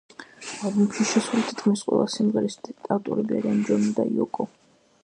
ალბომში 0.69 1.05
შესული 1.09 1.43
თითქმის 1.49 1.85
ყველა 1.91 2.09
სიმღერის 2.15 2.59
ავტორები 2.97 3.39
არიან 3.43 3.65
ჯონი 3.71 3.97
და 4.01 4.13
იოკო. 4.17 4.53